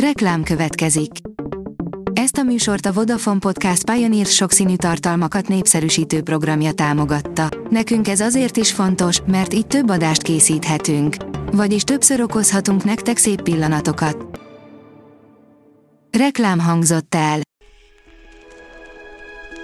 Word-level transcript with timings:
Reklám 0.00 0.42
következik. 0.42 1.10
Ezt 2.12 2.36
a 2.36 2.42
műsort 2.42 2.86
a 2.86 2.92
Vodafone 2.92 3.38
Podcast 3.38 3.90
Pioneer 3.90 4.26
sokszínű 4.26 4.76
tartalmakat 4.76 5.48
népszerűsítő 5.48 6.22
programja 6.22 6.72
támogatta. 6.72 7.48
Nekünk 7.70 8.08
ez 8.08 8.20
azért 8.20 8.56
is 8.56 8.72
fontos, 8.72 9.20
mert 9.26 9.54
így 9.54 9.66
több 9.66 9.90
adást 9.90 10.22
készíthetünk. 10.22 11.16
Vagyis 11.52 11.82
többször 11.82 12.20
okozhatunk 12.20 12.84
nektek 12.84 13.16
szép 13.16 13.42
pillanatokat. 13.42 14.40
Reklám 16.18 16.58
hangzott 16.58 17.14
el. 17.14 17.40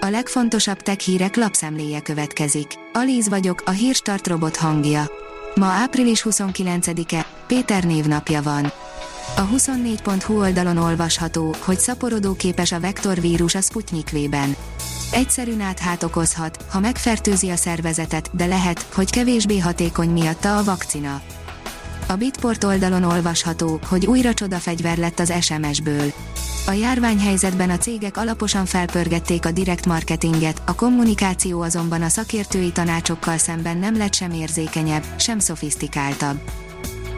A 0.00 0.06
legfontosabb 0.06 0.78
tech 0.78 0.98
hírek 0.98 1.36
lapszemléje 1.36 2.00
következik. 2.00 2.66
Alíz 2.92 3.28
vagyok, 3.28 3.62
a 3.66 3.70
hírstart 3.70 4.26
robot 4.26 4.56
hangja. 4.56 5.10
Ma 5.54 5.66
április 5.66 6.26
29-e, 6.30 7.26
Péter 7.46 7.84
névnapja 7.84 8.42
van. 8.42 8.72
A 9.36 9.48
24.hu 9.48 10.38
oldalon 10.38 10.76
olvasható, 10.76 11.54
hogy 11.60 11.78
szaporodóképes 11.78 12.72
a 12.72 12.80
vektorvírus 12.80 13.54
a 13.54 13.60
Sputnik 13.60 14.10
V-ben. 14.10 14.56
Egyszerű 15.12 15.56
náthát 15.56 16.02
okozhat, 16.02 16.64
ha 16.70 16.80
megfertőzi 16.80 17.50
a 17.50 17.56
szervezetet, 17.56 18.30
de 18.32 18.46
lehet, 18.46 18.86
hogy 18.94 19.10
kevésbé 19.10 19.58
hatékony 19.58 20.10
miatta 20.10 20.56
a 20.56 20.64
vakcina. 20.64 21.20
A 22.06 22.14
Bitport 22.14 22.64
oldalon 22.64 23.02
olvasható, 23.02 23.80
hogy 23.88 24.06
újra 24.06 24.34
csodafegyver 24.34 24.96
lett 24.96 25.18
az 25.18 25.32
SMS-ből. 25.40 26.12
A 26.66 26.72
járványhelyzetben 26.72 27.70
a 27.70 27.78
cégek 27.78 28.16
alaposan 28.16 28.64
felpörgették 28.64 29.46
a 29.46 29.50
direkt 29.50 29.86
marketinget, 29.86 30.62
a 30.66 30.74
kommunikáció 30.74 31.60
azonban 31.60 32.02
a 32.02 32.08
szakértői 32.08 32.72
tanácsokkal 32.72 33.36
szemben 33.38 33.76
nem 33.76 33.96
lett 33.96 34.14
sem 34.14 34.32
érzékenyebb, 34.32 35.04
sem 35.16 35.38
szofisztikáltabb. 35.38 36.63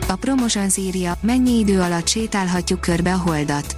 A 0.08 0.16
Promotions 0.16 0.76
írja, 0.76 1.16
mennyi 1.20 1.58
idő 1.58 1.80
alatt 1.80 2.08
sétálhatjuk 2.08 2.80
körbe 2.80 3.12
a 3.12 3.18
holdat. 3.18 3.76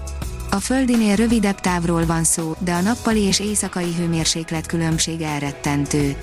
A 0.50 0.56
földinél 0.56 1.16
rövidebb 1.16 1.60
távról 1.60 2.06
van 2.06 2.24
szó, 2.24 2.54
de 2.58 2.72
a 2.72 2.80
nappali 2.80 3.20
és 3.20 3.40
éjszakai 3.40 3.94
hőmérséklet 3.96 4.66
különbség 4.66 5.20
elrettentő. 5.20 6.16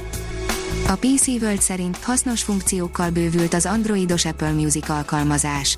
A 0.87 0.95
PC 0.95 1.27
World 1.27 1.61
szerint 1.61 1.97
hasznos 1.97 2.43
funkciókkal 2.43 3.09
bővült 3.09 3.53
az 3.53 3.65
androidos 3.65 4.25
Apple 4.25 4.51
Music 4.51 4.89
alkalmazás. 4.89 5.77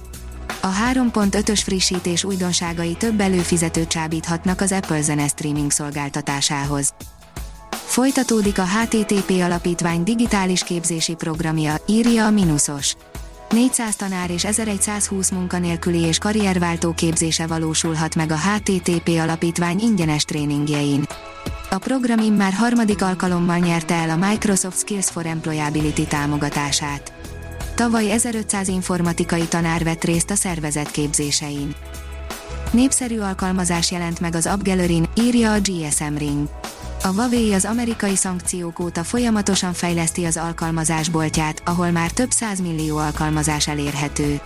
A 0.61 0.69
3.5-ös 0.93 1.61
frissítés 1.63 2.23
újdonságai 2.23 2.95
több 2.95 3.19
előfizetőt 3.19 3.87
csábíthatnak 3.87 4.61
az 4.61 4.71
Apple 4.71 5.01
zene 5.01 5.27
streaming 5.27 5.71
szolgáltatásához. 5.71 6.93
Folytatódik 7.71 8.59
a 8.59 8.65
HTTP 8.65 9.29
alapítvány 9.29 10.03
digitális 10.03 10.63
képzési 10.63 11.13
programja, 11.13 11.75
írja 11.85 12.25
a 12.25 12.31
Minusos. 12.31 12.95
400 13.49 13.95
tanár 13.95 14.29
és 14.31 14.45
1120 14.45 15.29
munkanélküli 15.29 15.99
és 15.99 16.17
karrierváltó 16.17 16.91
képzése 16.91 17.47
valósulhat 17.47 18.15
meg 18.15 18.31
a 18.31 18.37
HTTP 18.37 19.07
alapítvány 19.07 19.79
ingyenes 19.79 20.23
tréningjein. 20.23 21.07
A 21.69 21.77
program 21.77 22.19
immár 22.19 22.53
harmadik 22.53 23.01
alkalommal 23.01 23.57
nyerte 23.57 23.93
el 23.93 24.09
a 24.09 24.27
Microsoft 24.27 24.77
Skills 24.77 25.09
for 25.09 25.25
Employability 25.25 26.05
támogatását. 26.05 27.13
Tavaly 27.75 28.11
1500 28.11 28.67
informatikai 28.67 29.47
tanár 29.47 29.83
vett 29.83 30.03
részt 30.03 30.29
a 30.29 30.35
szervezet 30.35 30.91
képzésein. 30.91 31.75
Népszerű 32.71 33.19
alkalmazás 33.19 33.91
jelent 33.91 34.19
meg 34.19 34.35
az 34.35 34.45
AppGallery-n, 34.45 35.09
írja 35.15 35.53
a 35.53 35.59
GSM 35.59 36.15
Ring. 36.17 36.49
A 37.07 37.11
Huawei 37.11 37.53
az 37.53 37.65
amerikai 37.65 38.15
szankciók 38.15 38.79
óta 38.79 39.03
folyamatosan 39.03 39.73
fejleszti 39.73 40.25
az 40.25 40.37
alkalmazásboltját, 40.37 41.61
ahol 41.65 41.91
már 41.91 42.11
több 42.11 42.29
millió 42.63 42.97
alkalmazás 42.97 43.67
elérhető. 43.67 44.39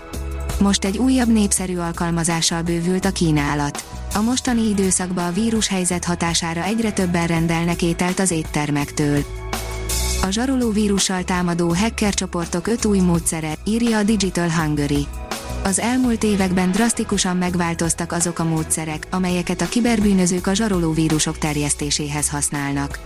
Most 0.59 0.86
egy 0.86 0.98
újabb 0.98 1.28
népszerű 1.28 1.78
alkalmazással 1.78 2.62
bővült 2.62 3.06
a 3.06 3.12
kínálat. 3.12 3.84
A 4.14 4.22
mostani 4.22 4.70
időszakban 4.70 5.26
a 5.26 5.32
vírushelyzet 5.32 6.06
hatására 6.06 6.64
egyre 6.64 6.92
többen 6.92 7.28
rendelnek 7.28 7.82
ételt 7.82 8.20
az 8.20 8.32
éttermektől. 8.32 9.23
A 10.22 10.30
zsaroló 10.30 10.72
vírussal 10.72 11.23
támadó 11.23 11.73
hacker 11.73 12.14
csoportok 12.14 12.67
öt 12.67 12.86
új 12.86 12.99
módszere, 12.99 13.54
írja 13.66 13.98
a 13.98 14.04
Digital 14.04 14.49
Hungary. 14.49 15.08
Az 15.64 15.80
elmúlt 15.80 16.23
években 16.23 16.72
drasztikusan 16.72 17.38
megváltoztak 17.38 18.11
azok 18.11 18.39
a 18.39 18.44
módszerek, 18.44 19.08
amelyeket 19.10 19.61
a 19.61 19.70
kiberbűnözők 19.70 20.48
a 20.48 20.54
zsaroló 20.54 20.92
vírusok 20.92 21.38
terjesztéséhez 21.38 22.30
használnak. 22.30 22.99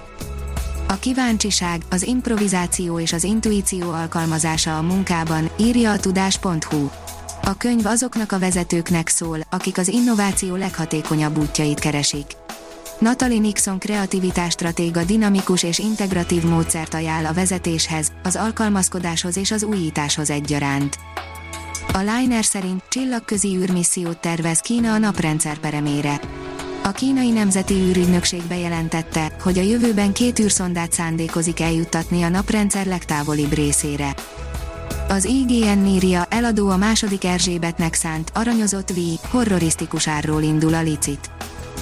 A 0.87 0.99
kíváncsiság, 0.99 1.81
az 1.89 2.03
improvizáció 2.03 2.99
és 2.99 3.13
az 3.13 3.23
intuíció 3.23 3.91
alkalmazása 3.91 4.77
a 4.77 4.81
munkában, 4.81 5.49
írja 5.59 5.91
a 5.91 5.99
tudás.hu. 5.99 6.89
A 7.43 7.57
könyv 7.57 7.85
azoknak 7.85 8.31
a 8.31 8.39
vezetőknek 8.39 9.07
szól, 9.07 9.39
akik 9.49 9.77
az 9.77 9.87
innováció 9.87 10.55
leghatékonyabb 10.55 11.37
útjait 11.37 11.79
keresik. 11.79 12.25
Natalie 12.99 13.39
Nixon 13.39 13.79
kreativitásstratéga 13.79 15.03
dinamikus 15.03 15.63
és 15.63 15.79
integratív 15.79 16.43
módszert 16.43 16.93
ajánl 16.93 17.25
a 17.25 17.33
vezetéshez, 17.33 18.11
az 18.23 18.35
alkalmazkodáshoz 18.35 19.37
és 19.37 19.51
az 19.51 19.63
újításhoz 19.63 20.29
egyaránt. 20.29 20.97
A 21.95 21.99
Liner 21.99 22.45
szerint 22.45 22.83
csillagközi 22.89 23.55
űrmissziót 23.55 24.17
tervez 24.17 24.59
Kína 24.59 24.93
a 24.93 24.97
naprendszer 24.97 25.57
peremére. 25.57 26.19
A 26.83 26.91
kínai 26.91 27.31
nemzeti 27.31 27.73
űrügynökség 27.73 28.41
bejelentette, 28.43 29.31
hogy 29.41 29.57
a 29.57 29.61
jövőben 29.61 30.13
két 30.13 30.39
űrszondát 30.39 30.91
szándékozik 30.91 31.59
eljuttatni 31.59 32.23
a 32.23 32.29
naprendszer 32.29 32.85
legtávolibb 32.85 33.53
részére. 33.53 34.15
Az 35.07 35.25
IGN 35.25 35.85
írja, 35.85 36.25
eladó 36.29 36.69
a 36.69 36.77
második 36.77 37.23
Erzsébetnek 37.23 37.93
szánt, 37.93 38.31
aranyozott 38.33 38.89
V, 38.89 38.99
horrorisztikus 39.29 40.07
árról 40.07 40.41
indul 40.41 40.73
a 40.73 40.81
licit. 40.81 41.29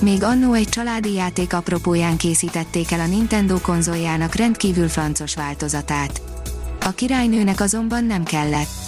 Még 0.01 0.23
annó 0.23 0.53
egy 0.53 0.69
családi 0.69 1.13
játék 1.13 1.53
apropóján 1.53 2.17
készítették 2.17 2.91
el 2.91 2.99
a 2.99 3.07
Nintendo 3.07 3.59
konzoljának 3.61 4.35
rendkívül 4.35 4.87
francos 4.87 5.35
változatát. 5.35 6.21
A 6.81 6.91
királynőnek 6.91 7.59
azonban 7.59 8.05
nem 8.05 8.23
kellett. 8.23 8.82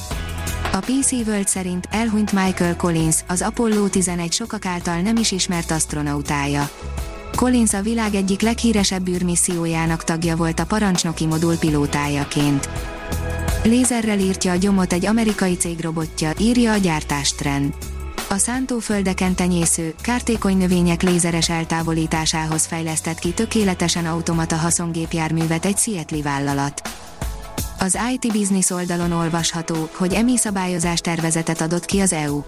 A 0.75 0.79
PC 0.79 1.11
World 1.11 1.47
szerint 1.47 1.87
elhunyt 1.91 2.31
Michael 2.31 2.75
Collins, 2.75 3.15
az 3.27 3.41
Apollo 3.41 3.87
11 3.87 4.31
sokak 4.33 4.65
által 4.65 5.01
nem 5.01 5.17
is 5.17 5.31
ismert 5.31 5.71
astronautája. 5.71 6.69
Collins 7.35 7.73
a 7.73 7.81
világ 7.81 8.15
egyik 8.15 8.41
leghíresebb 8.41 9.07
űrmissziójának 9.07 10.03
tagja 10.03 10.35
volt 10.35 10.59
a 10.59 10.65
parancsnoki 10.65 11.25
modul 11.25 11.57
pilótájaként. 11.57 12.69
Lézerrel 13.63 14.19
írtja 14.19 14.51
a 14.51 14.55
gyomot 14.55 14.93
egy 14.93 15.05
amerikai 15.05 15.55
cég 15.55 15.79
robotja, 15.79 16.31
írja 16.39 16.71
a 16.71 16.77
gyártástrend. 16.77 17.73
A 18.29 18.37
szántóföldeken 18.37 19.35
tenyésző, 19.35 19.93
kártékony 20.01 20.57
növények 20.57 21.01
lézeres 21.01 21.49
eltávolításához 21.49 22.65
fejlesztett 22.65 23.19
ki 23.19 23.31
tökéletesen 23.31 24.05
automata 24.05 24.55
haszongépjárművet 24.55 25.65
egy 25.65 25.77
Seattle 25.77 26.21
vállalat. 26.21 26.81
Az 27.79 27.97
IT 28.13 28.31
Business 28.33 28.69
oldalon 28.69 29.11
olvasható, 29.11 29.89
hogy 29.93 30.13
EMI 30.13 30.37
szabályozás 30.37 30.99
tervezetet 30.99 31.61
adott 31.61 31.85
ki 31.85 31.99
az 31.99 32.13
EU. 32.13 32.41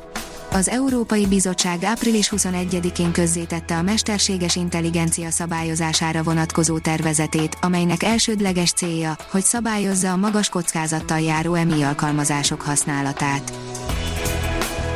Az 0.52 0.70
Európai 0.70 1.26
Bizottság 1.26 1.84
április 1.84 2.32
21-én 2.36 3.12
közzétette 3.12 3.78
a 3.78 3.82
mesterséges 3.82 4.56
intelligencia 4.56 5.32
szabályozására 5.32 6.24
vonatkozó 6.24 6.80
tervezetét, 6.80 7.58
amelynek 7.62 8.04
elsődleges 8.04 8.72
célja, 8.72 9.16
hogy 9.32 9.44
szabályozza 9.44 10.12
a 10.12 10.16
magas 10.16 10.50
kockázattal 10.50 11.20
járó 11.20 11.54
EMI 11.54 11.84
alkalmazások 11.84 12.62
használatát. 12.62 13.54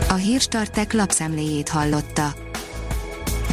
A 0.10 0.14
hírstartek 0.14 0.94
lapszemléjét 0.94 1.70
hallotta. 1.70 2.51